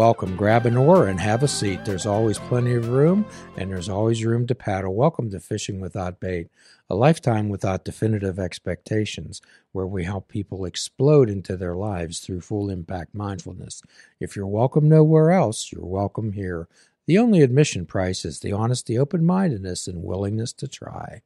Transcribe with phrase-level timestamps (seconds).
[0.00, 0.34] welcome.
[0.34, 1.84] Grab an oar and have a seat.
[1.84, 3.26] There's always plenty of room,
[3.58, 4.94] and there's always room to paddle.
[4.94, 6.48] Welcome to Fishing Without Bait,
[6.88, 12.70] a lifetime without definitive expectations, where we help people explode into their lives through full
[12.70, 13.82] impact mindfulness.
[14.18, 16.66] If you're welcome nowhere else, you're welcome here.
[17.06, 21.20] The only admission price is the honesty, open mindedness, and willingness to try.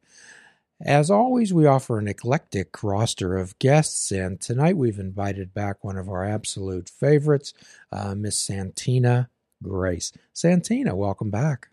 [0.81, 5.97] As always, we offer an eclectic roster of guests, and tonight we've invited back one
[5.97, 7.55] of our absolute favorites,
[7.93, 9.31] uh, Miss Santina
[9.63, 10.13] Grace.
[10.33, 11.69] Santina, welcome back.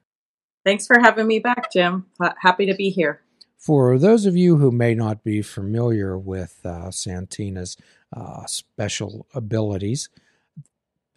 [0.64, 2.06] Thanks for having me back, Jim.
[2.40, 3.22] Happy to be here.
[3.58, 7.78] For those of you who may not be familiar with uh, Santina's
[8.16, 10.10] uh, special abilities,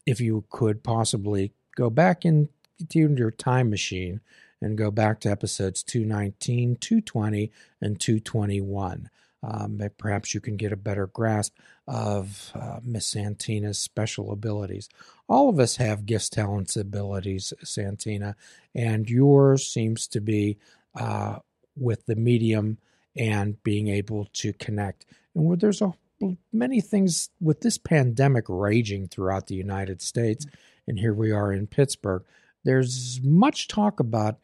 [0.06, 2.48] if you could possibly go back into
[2.90, 4.20] your time machine
[4.64, 7.52] and go back to episodes 219, 220,
[7.82, 9.10] and 221.
[9.42, 11.54] Um, perhaps you can get a better grasp
[11.86, 14.88] of uh, Miss Santina's special abilities.
[15.28, 18.36] All of us have gifts, talents, abilities, Santina,
[18.74, 20.56] and yours seems to be
[20.98, 21.40] uh,
[21.76, 22.78] with the medium
[23.14, 25.04] and being able to connect.
[25.34, 25.92] And there's a
[26.54, 30.46] many things with this pandemic raging throughout the United States,
[30.86, 32.24] and here we are in Pittsburgh.
[32.64, 34.38] There's much talk about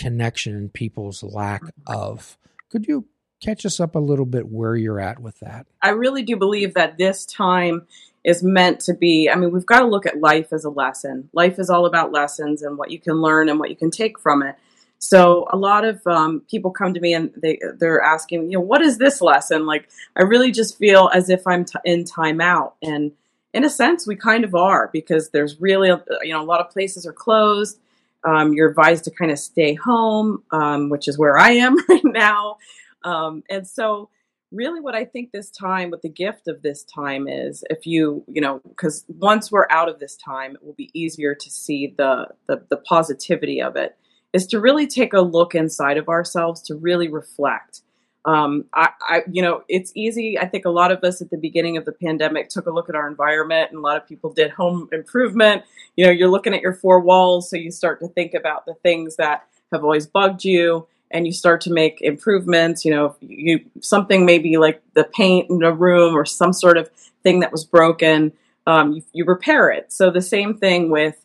[0.00, 2.38] connection and people's lack of.
[2.70, 3.06] Could you
[3.40, 5.66] catch us up a little bit where you're at with that?
[5.82, 7.86] I really do believe that this time
[8.24, 9.30] is meant to be.
[9.30, 11.28] I mean, we've got to look at life as a lesson.
[11.32, 14.18] Life is all about lessons and what you can learn and what you can take
[14.18, 14.56] from it.
[14.98, 18.60] So a lot of um, people come to me and they they're asking, you know,
[18.60, 19.64] what is this lesson?
[19.64, 23.12] Like, I really just feel as if I'm t- in timeout, and
[23.54, 25.88] in a sense, we kind of are because there's really,
[26.22, 27.78] you know, a lot of places are closed.
[28.24, 32.04] Um, you're advised to kind of stay home, um, which is where I am right
[32.04, 32.56] now.
[33.04, 34.10] Um, and so,
[34.52, 38.24] really, what I think this time, what the gift of this time is, if you,
[38.28, 41.94] you know, because once we're out of this time, it will be easier to see
[41.96, 43.96] the, the the positivity of it.
[44.32, 47.80] Is to really take a look inside of ourselves, to really reflect
[48.24, 50.38] um, I, I, you know, it's easy.
[50.38, 52.88] I think a lot of us at the beginning of the pandemic took a look
[52.88, 55.62] at our environment, and a lot of people did home improvement.
[55.96, 58.74] You know, you're looking at your four walls, so you start to think about the
[58.74, 62.84] things that have always bugged you, and you start to make improvements.
[62.84, 66.90] You know, you something maybe like the paint in a room or some sort of
[67.22, 68.32] thing that was broken,
[68.66, 69.92] um, you, you repair it.
[69.92, 71.24] So the same thing with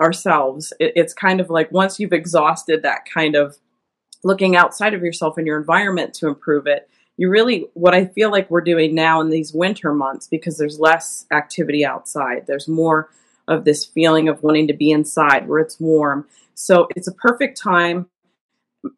[0.00, 0.72] ourselves.
[0.78, 3.56] It, it's kind of like once you've exhausted that kind of
[4.24, 6.88] looking outside of yourself and your environment to improve it.
[7.16, 10.78] You really, what I feel like we're doing now in these winter months, because there's
[10.78, 13.10] less activity outside, there's more
[13.48, 16.26] of this feeling of wanting to be inside where it's warm.
[16.54, 18.06] So it's a perfect time,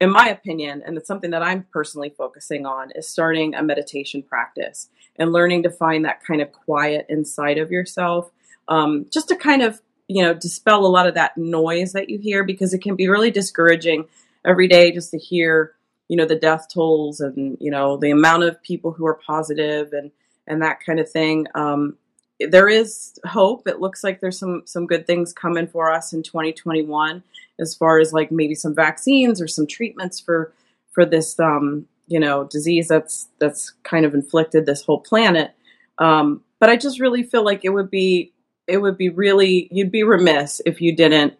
[0.00, 4.22] in my opinion, and it's something that I'm personally focusing on, is starting a meditation
[4.22, 8.30] practice and learning to find that kind of quiet inside of yourself,
[8.68, 12.18] um, just to kind of you know dispel a lot of that noise that you
[12.18, 14.06] hear because it can be really discouraging
[14.46, 15.74] every day just to hear
[16.08, 19.92] you know the death tolls and you know the amount of people who are positive
[19.92, 20.10] and
[20.46, 21.46] and that kind of thing.
[21.54, 21.96] Um,
[22.40, 23.68] there is hope.
[23.68, 27.22] It looks like there's some some good things coming for us in 2021
[27.58, 30.52] as far as like maybe some vaccines or some treatments for
[30.92, 35.52] for this um, you know disease that's that's kind of inflicted this whole planet.
[35.98, 38.32] Um, but i just really feel like it would be
[38.68, 41.34] it would be really you'd be remiss if you didn't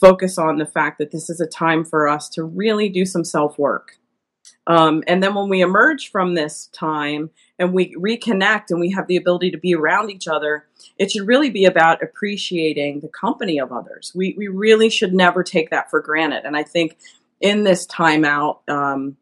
[0.00, 3.24] focus on the fact that this is a time for us to really do some
[3.24, 3.98] self work.
[4.66, 9.06] Um, and then when we emerge from this time and we reconnect and we have
[9.06, 10.66] the ability to be around each other,
[10.98, 14.12] it should really be about appreciating the company of others.
[14.14, 16.44] We, we really should never take that for granted.
[16.44, 16.96] And I think
[17.40, 19.16] in this timeout, um,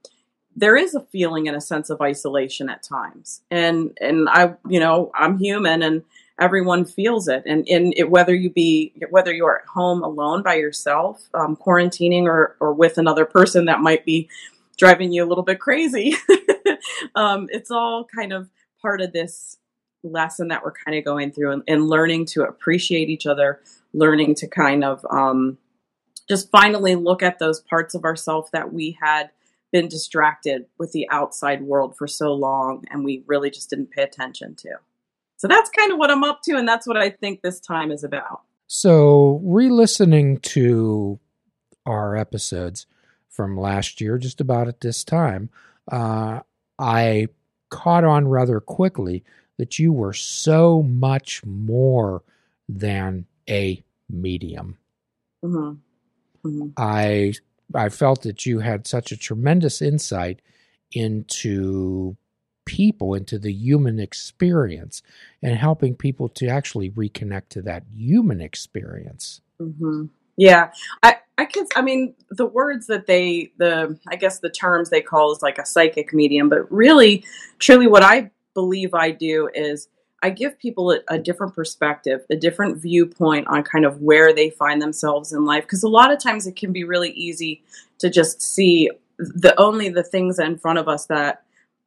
[0.57, 3.43] there is a feeling and a sense of isolation at times.
[3.51, 6.05] And, and I, you know, I'm human and
[6.41, 7.43] everyone feels it.
[7.47, 12.25] And in it, whether you be whether you're at home alone by yourself um, quarantining
[12.25, 14.28] or or with another person that might be
[14.77, 16.16] driving you a little bit crazy
[17.15, 18.51] um, it's all kind of
[18.83, 19.59] part of this
[20.03, 23.60] lesson that we're kind of going through and, and learning to appreciate each other
[23.92, 25.57] learning to kind of um,
[26.28, 29.31] just finally look at those parts of ourselves that we had
[29.72, 34.03] been distracted with the outside world for so long and we really just didn't pay
[34.03, 34.71] attention to
[35.45, 37.93] so that's kind of what I'm up to, and that's what I think this time
[37.93, 38.41] is about.
[38.67, 41.21] So, re listening to
[41.85, 42.87] our episodes
[43.29, 45.51] from last year, just about at this time,
[45.93, 46.41] uh,
[46.79, 47.29] I
[47.69, 49.23] caught on rather quickly
[49.59, 52.23] that you were so much more
[52.67, 54.79] than a medium.
[55.45, 56.49] Mm-hmm.
[56.49, 56.69] Mm-hmm.
[56.79, 57.35] I
[57.75, 60.41] I felt that you had such a tremendous insight
[60.91, 62.17] into
[62.65, 65.03] people into the human experience
[65.43, 69.41] and helping people to actually reconnect to that human experience.
[69.59, 70.07] hmm
[70.37, 70.71] Yeah,
[71.03, 71.66] I I can.
[71.75, 75.59] I mean, the words that they the I guess the terms they call is like
[75.59, 77.25] a psychic medium, but really,
[77.59, 79.89] truly, what I believe I do is
[80.22, 84.49] I give people a, a different perspective, a different viewpoint on kind of where they
[84.49, 85.65] find themselves in life.
[85.65, 87.63] Because a lot of times it can be really easy
[87.99, 91.44] to just see the only the things in front of us that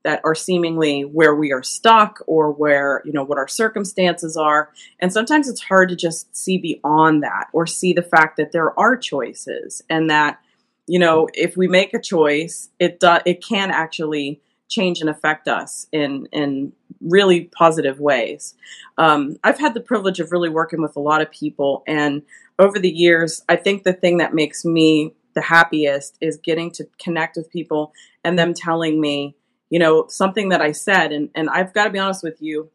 [0.07, 4.71] that are seemingly where we are stuck or where you know what our circumstances are.
[5.01, 8.77] And sometimes it's hard to just see beyond that or see the fact that there
[8.79, 10.39] are choices and that
[10.87, 14.39] you know if we make a choice it do, it can actually
[14.69, 16.71] change and affect us in in
[17.01, 18.55] really positive ways.
[18.97, 22.21] Um, i've had the privilege of really working with a lot of people and
[22.57, 26.87] over the years i think the thing that makes me the happiest is getting to
[26.97, 27.93] connect with people
[28.23, 29.35] and them telling me
[29.69, 31.11] you know something that i said.
[31.11, 32.69] And and i've got to be honest with you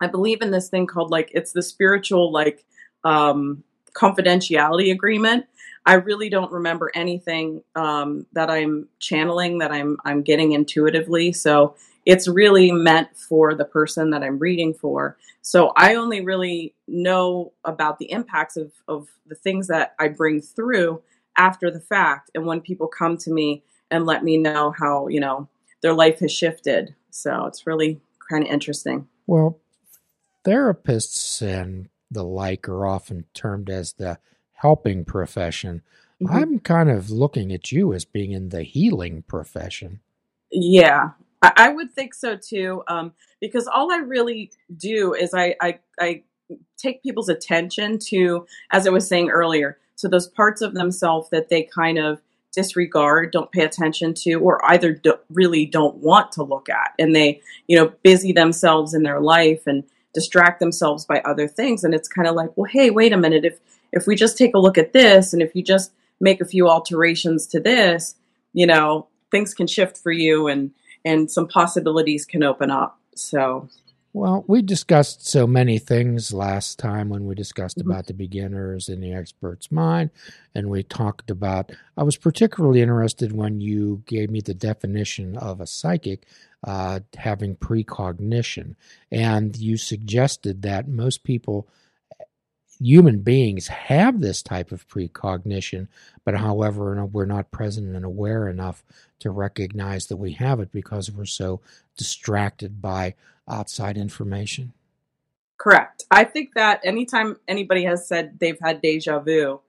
[0.00, 2.64] i believe in this thing called like it's the spiritual like
[3.04, 3.62] um
[3.94, 5.46] confidentiality agreement.
[5.84, 11.32] I really don't remember anything um that i'm channeling that i'm i'm getting intuitively.
[11.32, 11.74] So
[12.06, 15.16] it's really meant for the person that i'm reading for.
[15.42, 20.40] So i only really know about the impacts of of the things that i bring
[20.40, 21.02] through
[21.36, 22.30] after the fact.
[22.34, 25.48] And when people come to me and let me know how you know
[25.82, 29.58] their life has shifted so it's really kind of interesting Well,
[30.44, 34.18] therapists and the like are often termed as the
[34.52, 35.82] helping profession.
[36.22, 36.30] Mhm.
[36.34, 40.00] I'm kind of looking at you as being in the healing profession.
[40.50, 41.10] Yeah,
[41.42, 42.82] I, I would think so too.
[42.88, 46.22] Um, because all I really do is I, I I
[46.76, 51.50] take people's attention to, as I was saying earlier, to those parts of themselves that
[51.50, 52.20] they kind of
[52.58, 57.14] disregard, don't pay attention to, or either do, really don't want to look at, and
[57.14, 61.84] they you know busy themselves in their life and distract themselves by other things.
[61.84, 63.60] And it's kind of like, well, hey, wait a minute, if
[63.92, 66.68] if we just take a look at this, and if you just make a few
[66.68, 68.16] alterations to this,
[68.52, 70.72] you know, things can shift for you and
[71.04, 72.98] and some possibilities can open up.
[73.14, 73.68] So,
[74.18, 77.82] Well, we discussed so many things last time when we discussed Mhm.
[77.82, 80.10] about the beginners and the expert's mind.
[80.56, 85.60] And we talked about, I was particularly interested when you gave me the definition of
[85.60, 86.26] a psychic
[86.64, 88.74] uh, having precognition.
[89.12, 91.68] And you suggested that most people,
[92.80, 95.88] human beings, have this type of precognition,
[96.24, 98.84] but however, we're not present and aware enough
[99.20, 101.60] to recognize that we have it because we're so
[101.96, 103.14] distracted by
[103.48, 104.72] outside information.
[105.58, 106.04] correct.
[106.10, 109.60] I think that anytime anybody has said they've had deja vu,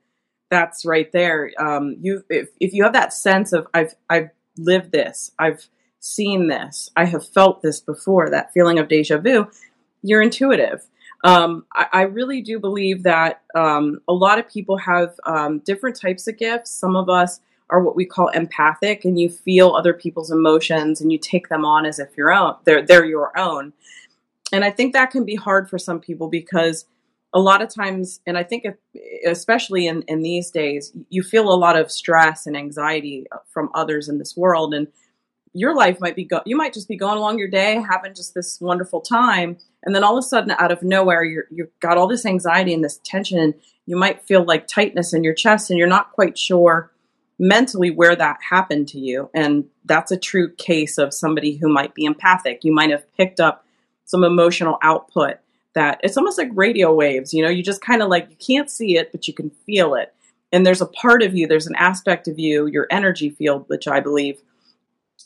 [0.50, 1.52] that's right there.
[1.60, 5.68] Um, you if, if you have that sense of I've I've lived this, I've
[6.00, 9.48] seen this, I have felt this before, that feeling of deja vu,
[10.02, 10.86] you're intuitive.
[11.24, 16.00] Um, I, I really do believe that um, a lot of people have um, different
[16.00, 16.71] types of gifts.
[16.71, 21.12] Some of us are what we call empathic, and you feel other people's emotions and
[21.12, 22.56] you take them on as if your own.
[22.66, 23.74] They're they're your own
[24.51, 26.86] and I think that can be hard for some people because
[27.33, 31.51] a lot of times, and I think if- especially in, in these days, you feel
[31.51, 34.88] a lot of stress and anxiety from others in this world, and
[35.53, 38.34] your life might be go- you might just be going along your day having just
[38.34, 41.98] this wonderful time, and then all of a sudden, out of nowhere, you're you've got
[41.98, 43.53] all this anxiety and this tension,
[43.86, 46.91] you might feel like tightness in your chest, and you're not quite sure
[47.41, 51.96] mentally where that happened to you, and that's a true case of somebody who might
[51.96, 52.63] be empathic.
[52.63, 53.65] You might have picked up
[54.06, 55.38] some emotional output
[55.74, 58.70] that it's almost like radio waves you know you just kind of like you can't
[58.70, 60.13] see it but you can feel it
[60.51, 63.88] and there's a part of you there's an aspect of you your energy field which
[63.88, 64.41] i believe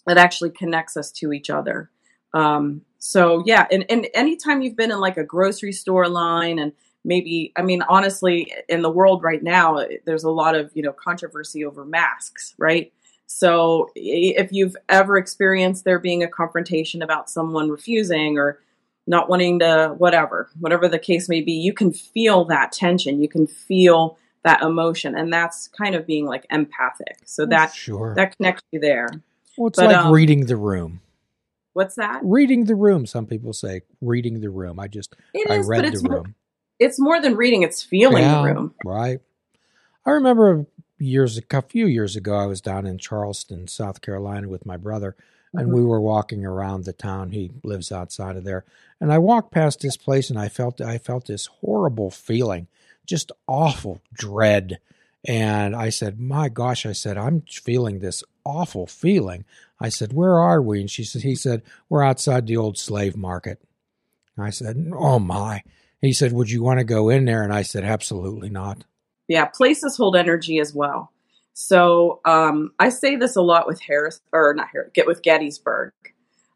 [0.05, 1.89] that actually connects us to each other.
[2.33, 6.72] Um, so yeah and, and anytime you've been in like a grocery store line and
[7.03, 10.93] maybe i mean honestly in the world right now there's a lot of you know
[10.93, 12.93] controversy over masks right?
[13.25, 18.60] So if you've ever experienced there being a confrontation about someone refusing or
[19.07, 23.22] not wanting to whatever whatever the case may be you can feel that tension.
[23.22, 27.17] You can feel that emotion and that's kind of being like empathic.
[27.25, 28.13] So that sure.
[28.15, 29.10] that connects you there
[29.57, 31.01] well, it's but, like um, reading the room.
[31.74, 33.05] what's that Reading the room.
[33.05, 34.79] Some people say reading the room.
[34.79, 36.36] I just it I is read the more, room.
[36.79, 39.19] it's more than reading it's feeling Yeah, the room Right.
[40.05, 40.65] I remember
[41.00, 45.15] years a few years ago I was down in Charleston, South Carolina with my brother
[45.53, 45.74] and Mhm.
[45.75, 47.31] we were walking around the town.
[47.31, 48.65] He lives outside of there.
[49.00, 52.67] And I walked past this place and I felt I felt this horrible feeling,
[53.05, 54.79] just awful dread.
[55.25, 59.46] And I said, My gosh, I said, I'm feeling this awful feeling.
[59.80, 60.82] I said, Where are we?
[60.82, 63.62] And she said, He said, We're outside the old slave market.
[64.38, 65.63] I said, Oh my.
[66.01, 67.44] He said, Would you want to go in there?
[67.44, 68.84] And I said, Absolutely not.
[69.27, 71.12] Yeah, places hold energy as well.
[71.53, 75.94] So um, I say this a lot with Harris, or not Harris, get with Gettysburg.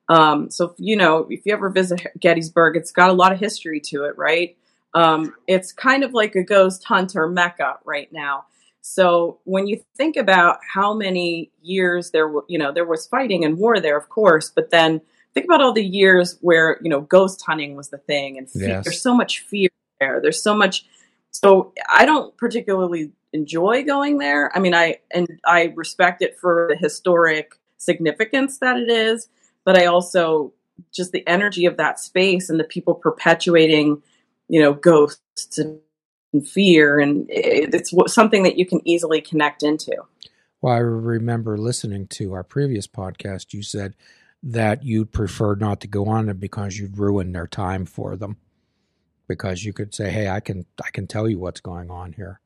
[0.09, 3.79] Um, so you know, if you ever visit Gettysburg, it's got a lot of history
[3.85, 4.57] to it, right?
[4.93, 8.45] Um, it's kind of like a ghost hunter mecca right now.
[8.89, 13.57] So when you think about how many years there, you know, there was fighting and
[13.57, 15.01] war there, of course, but then
[15.33, 18.69] think about all the years where you know ghost hunting was the thing, and fear,
[18.69, 18.85] yes.
[18.85, 20.21] there's so much fear there.
[20.21, 20.85] There's so much.
[21.31, 24.55] So I don't particularly enjoy going there.
[24.55, 29.27] I mean, I and I respect it for the historic significance that it is,
[29.65, 30.53] but I also
[30.93, 34.01] just the energy of that space and the people perpetuating,
[34.47, 35.81] you know, ghosts and
[36.41, 39.95] fear, and it's something that you can easily connect into.
[40.61, 43.53] Well, I remember listening to our previous podcast.
[43.53, 43.93] You said
[44.43, 48.37] that you'd prefer not to go on it because you'd ruin their time for them.
[49.27, 52.39] Because you could say, "Hey, I can I can tell you what's going on here."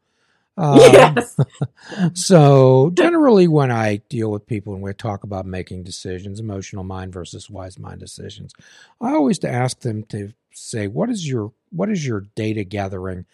[0.58, 1.38] Um, yes.
[2.14, 7.14] so generally, when I deal with people and we talk about making decisions, emotional mind
[7.14, 8.54] versus wise mind decisions,
[9.00, 13.26] I always ask them to say, "What is your what is your data gathering?"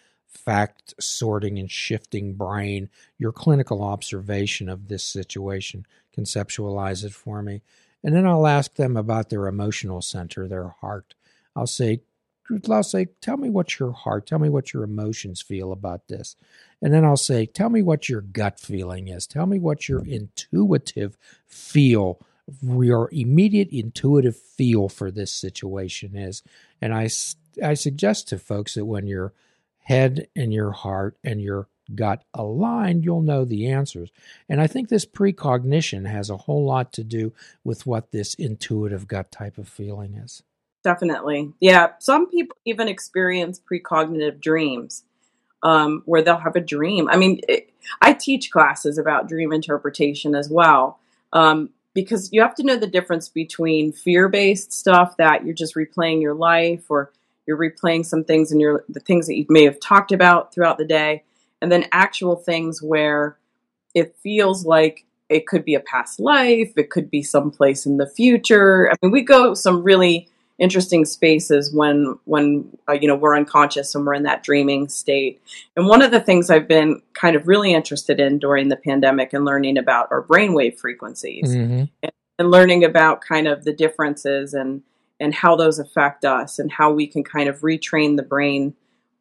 [0.44, 5.86] Fact sorting and shifting brain, your clinical observation of this situation.
[6.16, 7.62] Conceptualize it for me.
[8.02, 11.14] And then I'll ask them about their emotional center, their heart.
[11.54, 12.00] I'll say,
[12.70, 16.36] I'll say, tell me what your heart, tell me what your emotions feel about this.
[16.80, 19.26] And then I'll say, tell me what your gut feeling is.
[19.26, 22.20] Tell me what your intuitive feel,
[22.62, 26.42] your immediate intuitive feel for this situation is.
[26.80, 27.10] And I,
[27.62, 29.32] I suggest to folks that when your
[29.88, 34.10] head and your heart and your gut aligned, you'll know the answers.
[34.46, 37.32] And I think this precognition has a whole lot to do
[37.64, 40.42] with what this intuitive gut type of feeling is.
[40.84, 41.54] Definitely.
[41.58, 41.92] Yeah.
[42.00, 45.04] Some people even experience precognitive dreams
[45.62, 47.08] um, where they'll have a dream.
[47.08, 51.00] I mean, it, I teach classes about dream interpretation as well.
[51.32, 56.20] Um, because you have to know the difference between fear-based stuff that you're just replaying
[56.20, 57.10] your life or
[57.48, 60.78] you're replaying some things and your the things that you may have talked about throughout
[60.78, 61.24] the day
[61.60, 63.36] and then actual things where
[63.94, 68.06] it feels like it could be a past life it could be someplace in the
[68.06, 70.28] future i mean we go some really
[70.58, 75.40] interesting spaces when when uh, you know we're unconscious and we're in that dreaming state.
[75.76, 79.32] And one of the things I've been kind of really interested in during the pandemic
[79.32, 81.84] and learning about are brainwave frequencies mm-hmm.
[82.02, 84.82] and, and learning about kind of the differences and
[85.20, 88.74] and how those affect us and how we can kind of retrain the brain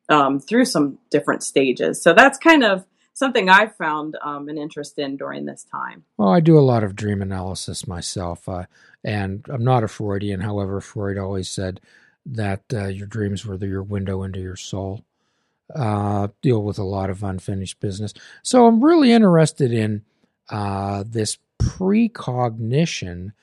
[0.10, 2.02] um, through some different stages.
[2.02, 6.04] So that's kind of something I've found um, an interest in during this time.
[6.18, 8.66] Well, I do a lot of dream analysis myself, uh,
[9.04, 10.42] and I'm not a Freudian.
[10.42, 11.82] However, Freud always said
[12.28, 15.04] that uh, your dreams were the, your window into your soul.
[15.74, 18.14] Uh, deal with a lot of unfinished business.
[18.42, 20.04] So I'm really interested in
[20.50, 23.34] uh, this precognition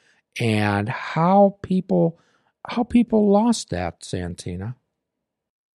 [0.40, 2.18] and how people
[2.68, 4.76] how people lost that, Santina.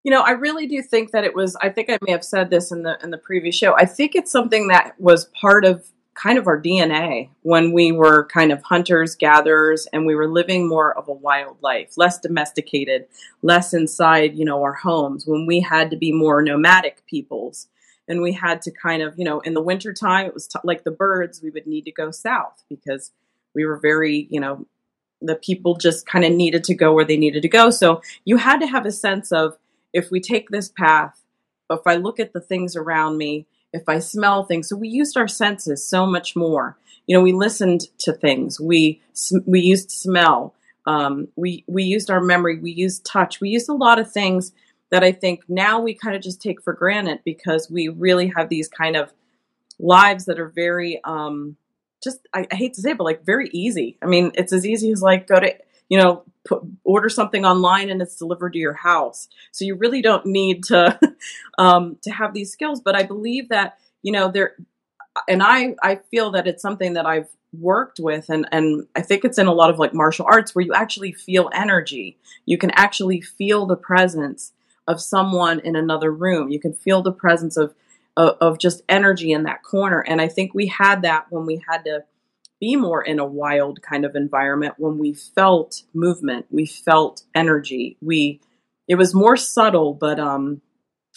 [0.03, 1.55] You know, I really do think that it was.
[1.62, 3.75] I think I may have said this in the in the previous show.
[3.75, 8.25] I think it's something that was part of kind of our DNA when we were
[8.25, 13.08] kind of hunters, gatherers, and we were living more of a wild life, less domesticated,
[13.41, 15.25] less inside, you know, our homes.
[15.25, 17.67] When we had to be more nomadic peoples,
[18.08, 20.84] and we had to kind of, you know, in the wintertime, it was t- like
[20.84, 21.41] the birds.
[21.41, 23.12] We would need to go south because
[23.53, 24.65] we were very, you know,
[25.22, 27.70] the people just kind of needed to go where they needed to go.
[27.70, 29.58] So you had to have a sense of
[29.94, 31.20] if we take this path,
[31.70, 34.70] if I look at the things around me, if I smell things.
[34.70, 36.78] So we used our senses so much more.
[37.06, 38.60] You know, we listened to things.
[38.60, 39.02] We
[39.46, 40.54] we used smell.
[40.86, 42.60] Um, we we used our memory.
[42.60, 43.42] We used touch.
[43.42, 44.52] We used a lot of things
[44.90, 48.50] that I think now we kind of just take for granted because we really have
[48.50, 49.14] these kind of
[49.78, 51.58] lives that are very um,
[52.03, 53.98] just I, I hate to say it, but like very easy.
[54.01, 55.53] I mean, it's as easy as like go to
[55.89, 59.27] you know put, order something online and it's delivered to your house.
[59.51, 61.00] So you really don't need to
[61.58, 62.82] um, to have these skills.
[62.82, 64.56] But I believe that you know there,
[65.27, 69.25] and I I feel that it's something that I've worked with and and I think
[69.25, 72.18] it's in a lot of like martial arts where you actually feel energy.
[72.46, 74.53] You can actually feel the presence
[74.88, 76.50] of someone in another room.
[76.50, 77.74] You can feel the presence of
[78.20, 80.02] of, of just energy in that corner.
[80.02, 82.04] And I think we had that when we had to
[82.60, 87.98] be more in a wild kind of environment when we felt movement, we felt energy.
[88.02, 88.42] We
[88.88, 90.62] it was more subtle, but um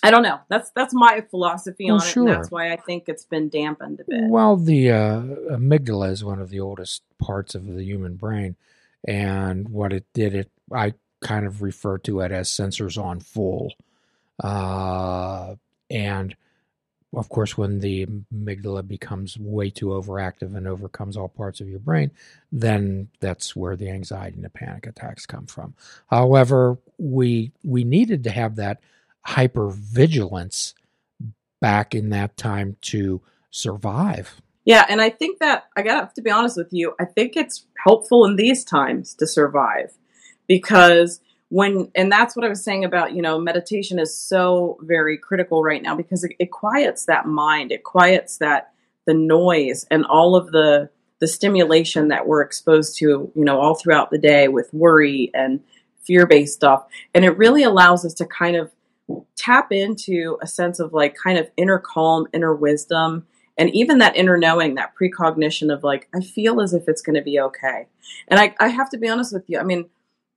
[0.05, 0.39] I don't know.
[0.49, 4.01] That's that's my philosophy Well, on it, and that's why I think it's been dampened
[4.01, 4.25] a bit.
[4.29, 8.57] Well, the uh, amygdala is one of the oldest parts of the human brain,
[9.07, 13.75] and what it did, it I kind of refer to it as sensors on full,
[14.43, 15.55] uh,
[15.89, 16.35] and
[17.15, 21.79] of course, when the amygdala becomes way too overactive and overcomes all parts of your
[21.79, 22.11] brain,
[22.51, 25.75] then that's where the anxiety and the panic attacks come from.
[26.09, 28.81] However, we we needed to have that
[29.27, 30.75] hypervigilance
[31.61, 34.41] back in that time to survive.
[34.65, 36.95] Yeah, and I think that I have to be honest with you.
[36.99, 39.93] I think it's helpful in these times to survive
[40.47, 41.21] because
[41.53, 45.63] when and that's what I was saying about you know meditation is so very critical
[45.63, 48.73] right now because it, it quiets that mind, it quiets that
[49.07, 53.75] the noise and all of the the stimulation that we're exposed to you know all
[53.75, 55.61] throughout the day with worry and
[56.01, 58.73] fear based stuff, and it really allows us to kind of
[59.37, 63.27] tap into a sense of like kind of inner calm, inner wisdom
[63.59, 67.17] and even that inner knowing that precognition of like i feel as if it's going
[67.17, 67.87] to be okay.
[68.29, 69.91] And I, I have to be honest with you i mean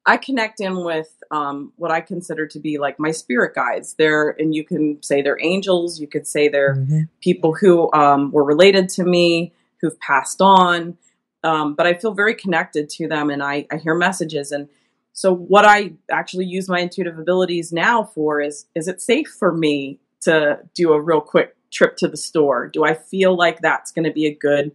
[0.05, 3.95] i connect in with um, what i consider to be like my spirit guides.
[3.95, 7.09] They're and you can say they're angels you could say they're Mhm.
[7.21, 10.97] people who um, were related to me who've passed on
[11.43, 14.51] um, but i feel very connected to them and I, I hear messages.
[14.51, 14.67] And
[15.13, 19.51] so what i actually use my intuitive abilities now for is is it safe for
[19.53, 22.67] me to do a real quick trip to the store?
[22.67, 24.71] Do i feel like that's going to be a good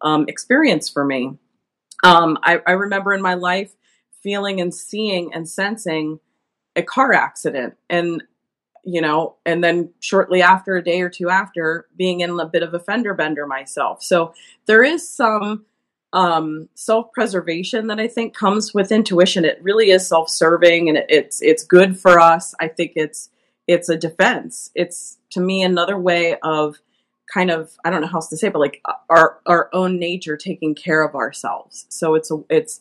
[0.00, 1.36] um, experience for me?
[2.02, 3.72] Um, I, I remember in my life
[4.24, 6.18] feeling and seeing and sensing
[6.74, 8.24] a car accident and
[8.82, 12.64] you know and then shortly after a day or two after being in a bit
[12.64, 14.02] of a fender bender myself.
[14.02, 14.34] So
[14.66, 15.66] there is some
[16.12, 19.44] um, self-preservation that i think comes with intuition.
[19.44, 22.54] It really is self-serving and it, it's it's good for us.
[22.58, 23.30] I think it's
[23.66, 24.70] it's a defense.
[24.74, 26.76] It's to me another way of
[27.32, 29.98] kind of i don't know how else to say it, but like our our own
[29.98, 31.86] nature taking care of ourselves.
[31.88, 32.80] So it's a it's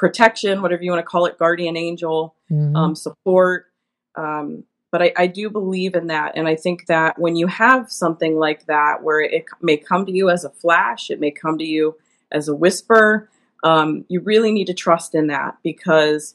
[0.00, 2.74] protection whatever you want to call it guardian angel Mhm.
[2.74, 3.66] um, support.
[4.16, 6.32] Um, but I, I do believe in that.
[6.34, 10.10] And I think that when you have something like that, where it may come to
[10.12, 11.96] you as a flash, it may come to you
[12.32, 13.28] as a whisper,
[13.62, 16.34] um, you really need to trust in that because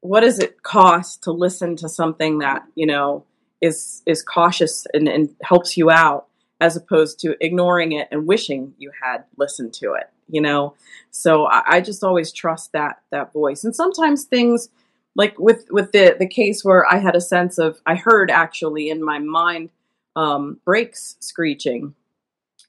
[0.00, 3.24] what does it cost to listen to something that, you know,
[3.60, 6.28] is, is cautious and, and helps you out
[6.60, 10.74] as opposed to ignoring it and wishing you had listened to it, you know?
[11.10, 13.64] So I, I just always trust that, that voice.
[13.64, 14.68] And sometimes things,
[15.18, 18.88] like with with the the case where I had a sense of I heard actually
[18.88, 19.70] in my mind
[20.14, 21.94] um, brakes screeching,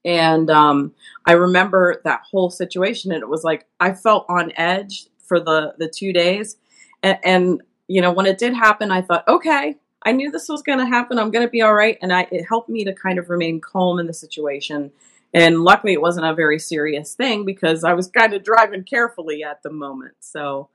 [0.03, 0.93] and um,
[1.27, 5.75] I remember that whole situation, and it was like I felt on edge for the
[5.77, 6.57] the two days,
[7.03, 10.63] and, and you know when it did happen, I thought, okay, I knew this was
[10.63, 11.19] going to happen.
[11.19, 13.61] I'm going to be all right, and I it helped me to kind of remain
[13.61, 14.91] calm in the situation.
[15.33, 19.43] And luckily, it wasn't a very serious thing because I was kind of driving carefully
[19.43, 20.15] at the moment.
[20.21, 20.69] So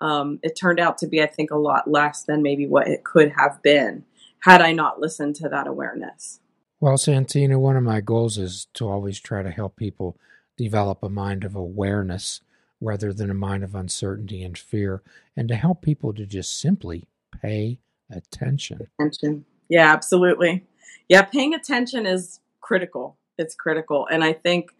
[0.00, 3.04] um, it turned out to be, I think, a lot less than maybe what it
[3.04, 4.04] could have been
[4.40, 6.40] had I not listened to that awareness.
[6.80, 10.16] Well, Santina, one of my goals is to always try to help people
[10.56, 12.40] develop a mind of awareness
[12.80, 15.02] rather than a mind of uncertainty and fear,
[15.36, 17.08] and to help people to just simply
[17.42, 18.86] pay attention.
[18.98, 19.44] Attention.
[19.68, 20.64] Yeah, absolutely.
[21.08, 23.16] Yeah, paying attention is critical.
[23.38, 24.06] It's critical.
[24.10, 24.70] And I think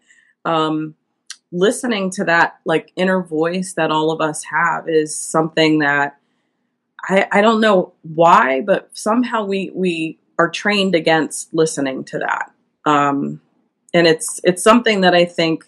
[0.45, 0.95] um,
[1.51, 6.17] listening to that like inner voice that all of us have is something that
[7.01, 12.51] I, I don't know why, but somehow we we are trained against listening to that.
[12.85, 13.41] Um,
[13.93, 15.65] and it's it's something that I think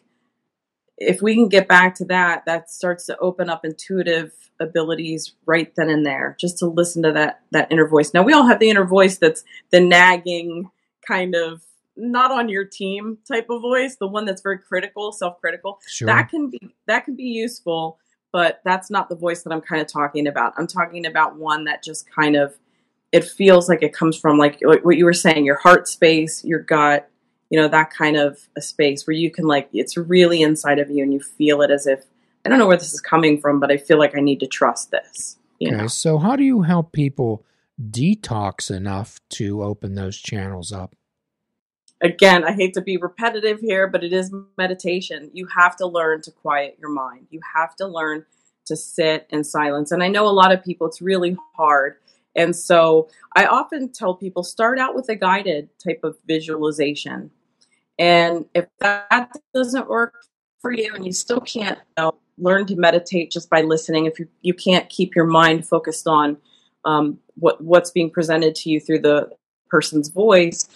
[0.98, 5.74] if we can get back to that, that starts to open up intuitive abilities right
[5.76, 8.14] then and there, just to listen to that that inner voice.
[8.14, 10.70] Now we all have the inner voice that's the nagging
[11.08, 11.64] kind of
[12.02, 15.80] not on your team type of voice, the one that's very critical, self-critical.
[15.88, 16.08] Sure.
[16.08, 18.00] That can be that can be useful,
[18.32, 20.54] but that's not the voice that I'm kind of talking about.
[20.58, 22.58] I'm talking about one that just kind of
[23.12, 26.46] it feels like it comes from like, like what you were saying, your heart space,
[26.46, 27.10] your gut,
[27.50, 30.90] you know, that kind of a space where you can like it's really inside of
[30.90, 32.04] you and you feel it as if
[32.46, 34.48] I don't know where this is coming from, but I feel like I need to
[34.48, 35.38] trust this.
[35.60, 35.88] You okay, know.
[35.88, 37.46] so how do you help people
[37.80, 40.96] detox enough to open those channels up?
[42.02, 45.30] Again, I hate to be repetitive here, but it is meditation.
[45.34, 47.28] You have to learn to quiet your mind.
[47.30, 48.26] You have to learn
[48.66, 49.92] to sit in silence.
[49.92, 51.98] And I know a lot of people, it's really hard.
[52.36, 57.32] And so I often tell people start out with a guided type of visualization.
[58.00, 60.26] And if that doesn't work
[60.60, 64.18] for you and you still can't you know, learn to meditate just by listening, if
[64.18, 66.38] you, you can't keep your mind focused on
[66.86, 69.30] um, what what's being presented to you through the
[69.70, 70.68] person's voice,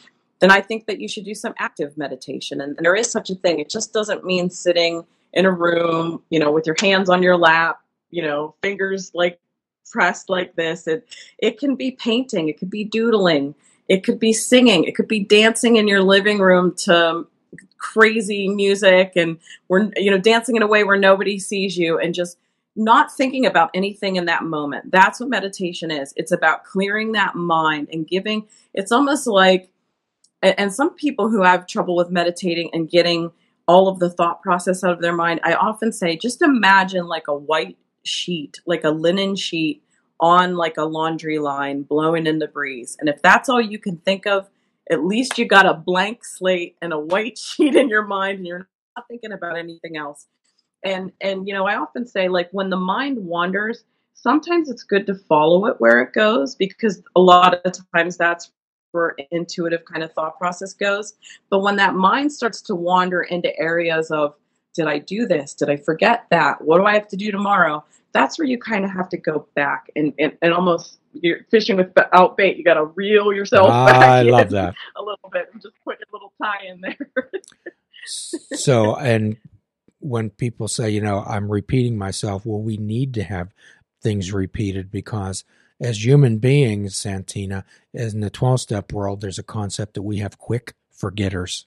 [0.46, 2.62] then I think that you should do some active meditation.
[2.62, 3.60] And, and there is such a thing.
[3.60, 5.04] It just doesn't mean sitting
[5.34, 7.80] in a room, you know, with your hands on your lap,
[8.12, 9.40] you know, fingers like
[9.92, 10.86] pressed like this.
[10.86, 11.08] It
[11.40, 13.56] it can be painting, it could be doodling,
[13.90, 17.26] it could be singing, it could be dancing in your living room to
[17.80, 22.14] crazy music and we're you know dancing in a way where nobody sees you and
[22.14, 22.38] just
[22.76, 24.92] not thinking about anything in that moment.
[24.92, 26.14] That's what meditation is.
[26.18, 29.72] It's about clearing that mind and giving it's almost like
[30.58, 33.32] and some people who have trouble with meditating and getting
[33.68, 37.28] all of the thought process out of their mind, I often say just imagine like
[37.28, 39.82] a white sheet, like a linen sheet
[40.20, 42.96] on like a laundry line blowing in the breeze.
[43.00, 44.48] And if that's all you can think of,
[44.90, 48.48] at least you got a blank slate and a white sheet in your mind and
[48.48, 50.28] you're not thinking about anything else.
[50.84, 55.08] And and you know, I often say like when the mind wanders, sometimes it's good
[55.08, 58.52] to follow it where it goes because a lot of times that's
[59.32, 61.14] intuitive kind of thought process goes.
[61.50, 64.36] But when that mind starts to wander into areas of
[64.76, 65.54] did I do this?
[65.54, 66.62] Did I forget that?
[66.62, 67.84] What do I have to do tomorrow?
[68.12, 71.78] That's where you kind of have to go back and, and, and almost you're fishing
[71.78, 72.58] without bait.
[72.58, 74.02] You got to reel yourself ah, back.
[74.02, 77.32] I love that a little bit and just put a little tie in there.
[78.58, 79.38] so, and
[80.00, 83.54] when people say, you know, I'm repeating myself, well, we need to have
[84.02, 85.44] things repeated because
[85.80, 90.38] as human beings, Santina, in the 12 step world, there's a concept that we have
[90.38, 91.66] quick forgetters.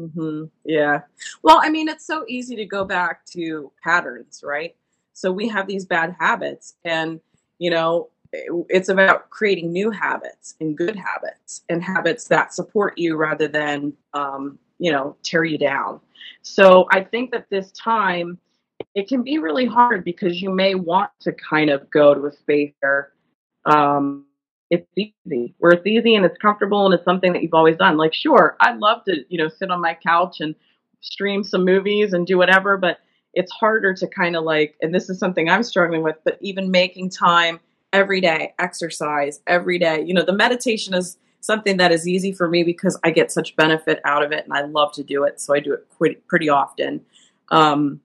[0.00, 0.44] Mm-hmm.
[0.64, 1.02] Yeah.
[1.42, 4.76] Well, I mean, it's so easy to go back to patterns, right?
[5.12, 7.20] So we have these bad habits, and,
[7.58, 13.16] you know, it's about creating new habits and good habits and habits that support you
[13.16, 16.00] rather than, um, you know, tear you down.
[16.42, 18.38] So I think that this time,
[18.94, 22.32] it can be really hard because you may want to kind of go to a
[22.32, 23.12] space where
[23.64, 24.24] um,
[24.70, 27.96] it's easy, where it's easy and it's comfortable and it's something that you've always done.
[27.96, 30.54] Like, sure, I'd love to, you know, sit on my couch and
[31.00, 32.98] stream some movies and do whatever, but
[33.34, 36.70] it's harder to kind of like, and this is something I'm struggling with, but even
[36.70, 37.60] making time
[37.92, 40.02] every day, exercise every day.
[40.02, 43.56] You know, the meditation is something that is easy for me because I get such
[43.56, 45.40] benefit out of it and I love to do it.
[45.40, 45.86] So I do it
[46.28, 47.00] pretty, often.
[47.50, 48.00] Um,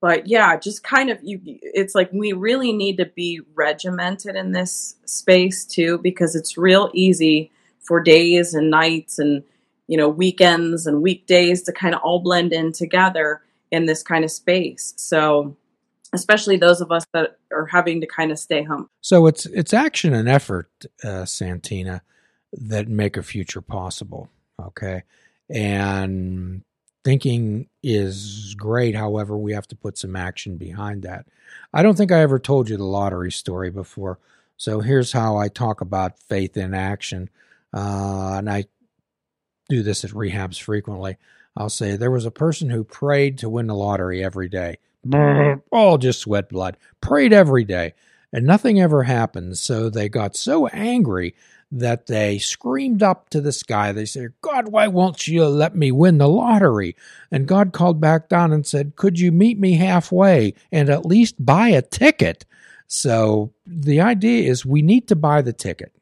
[0.00, 4.52] but yeah, just kind of you it's like we really need to be regimented in
[4.52, 9.42] this space too because it's real easy for days and nights and
[9.86, 14.24] you know weekends and weekdays to kind of all blend in together in this kind
[14.24, 14.94] of space.
[14.96, 15.56] So
[16.12, 18.88] especially those of us that are having to kind of stay home.
[19.00, 20.70] So it's it's action and effort,
[21.02, 22.02] uh, Santina,
[22.52, 24.28] that make a future possible.
[24.60, 25.02] Okay,
[25.48, 26.62] and
[27.06, 28.96] thinking is great.
[28.96, 31.24] However, we have to put some action behind that.
[31.72, 34.18] I don't think I ever told you the lottery story before.
[34.56, 37.30] So here's how I talk about faith in action.
[37.72, 38.64] Uh, and I
[39.68, 41.16] do this at rehabs frequently.
[41.56, 44.78] I'll say there was a person who prayed to win the lottery every day.
[45.70, 46.76] All just sweat blood.
[47.00, 47.94] Prayed every day.
[48.32, 49.58] And nothing ever happened.
[49.58, 51.36] So they got so angry
[51.72, 53.92] that they screamed up to the sky.
[53.92, 56.96] They said, God, why won't you let me win the lottery?
[57.30, 61.44] And God called back down and said, Could you meet me halfway and at least
[61.44, 62.44] buy a ticket?
[62.86, 65.92] So the idea is we need to buy the ticket.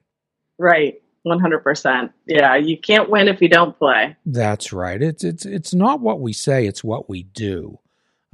[0.59, 1.01] Right.
[1.27, 2.13] 100%.
[2.27, 4.15] Yeah, you can't win if you don't play.
[4.27, 5.01] That's right.
[5.01, 7.79] It's it's it's not what we say, it's what we do.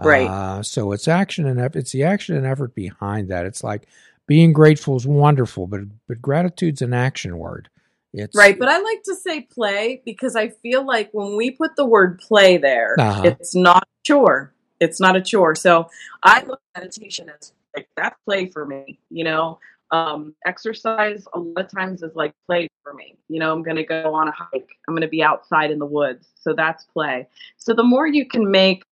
[0.05, 0.29] Right.
[0.29, 1.77] Uh, so it's action and effort.
[1.77, 3.47] It's the action and effort behind that.
[3.47, 3.87] It's like
[4.31, 7.69] being grateful is wonderful, but but gratitude's an action word.
[8.13, 11.75] It's right, but I like to say play because I feel like when we put
[11.75, 13.23] the word play there, uh-huh.
[13.25, 14.55] it's not a chore.
[14.79, 15.57] It's not a chore.
[15.57, 15.91] So
[16.23, 19.01] I look at meditation as like that's play for me.
[19.11, 19.59] You know,
[19.91, 23.17] um, exercise a lot of times is like play for me.
[23.29, 24.69] You know, I'm going to go on a hike.
[24.87, 26.29] I'm going to be outside in the woods.
[26.37, 27.27] So that's play.
[27.57, 28.85] So the more you can make,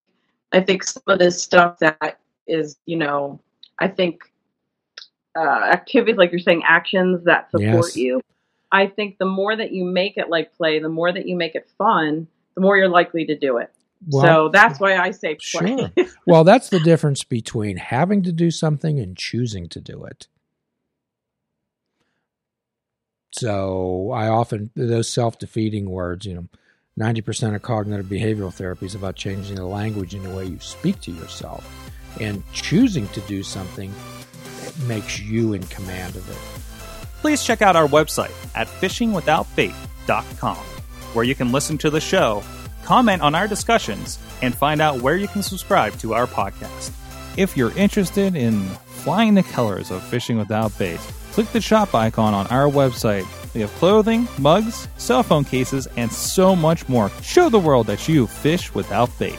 [0.51, 3.40] I think some of this stuff that is, you know,
[3.79, 4.24] I think
[5.37, 7.97] uh, activities, like you're saying, actions that support yes.
[7.97, 8.21] you.
[8.71, 11.55] I think the more that you make it like play, the more that you make
[11.55, 13.73] it fun, the more you're likely to do it.
[14.07, 15.91] Well, so that's why I say play.
[15.97, 16.07] Sure.
[16.27, 20.29] well, that's the difference between having to do something and choosing to do it.
[23.33, 26.49] So I often those self-defeating words, you know,
[26.99, 31.01] 90% of cognitive behavioral therapy is about changing the language in the way you speak
[31.03, 31.64] to yourself.
[32.21, 33.93] And choosing to do something
[34.87, 36.38] makes you in command of it.
[37.21, 40.57] Please check out our website at fishingwithoutbait.com,
[41.14, 42.43] where you can listen to the show,
[42.85, 46.93] comment on our discussions, and find out where you can subscribe to our podcast.
[47.37, 50.99] If you're interested in flying the colors of Fishing Without Bait,
[51.33, 53.27] click the shop icon on our website.
[53.55, 57.11] We have clothing, mugs, cell phone cases, and so much more.
[57.23, 59.38] Show the world that you fish without bait.